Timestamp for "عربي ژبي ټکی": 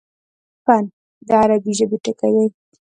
1.41-2.29